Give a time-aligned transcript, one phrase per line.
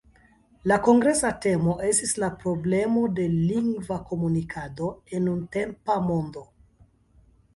[0.69, 6.45] La kongresa temo estis "La problemo de lingva komunikado en nuntempa mondo".